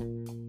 [0.00, 0.47] you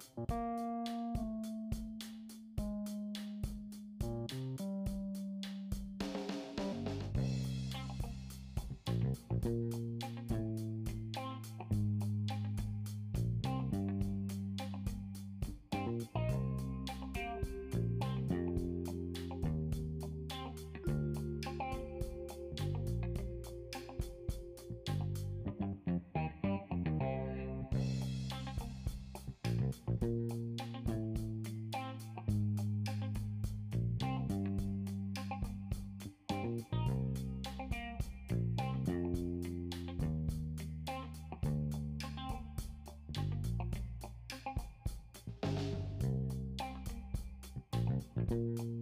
[0.00, 0.69] Thank
[48.30, 48.79] you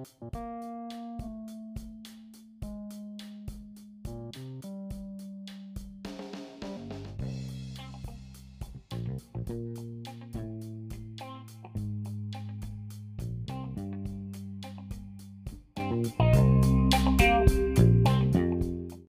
[0.00, 0.40] you.